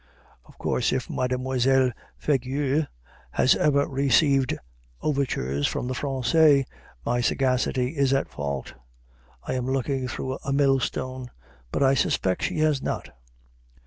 [0.45, 2.87] (Of course if Mademoiselle Fargueil
[3.33, 4.57] has ever received
[4.99, 6.63] overtures from the Français,
[7.05, 8.73] my sagacity is at fault
[9.43, 11.29] I am looking through a millstone.
[11.71, 13.11] But I suspect she has not.)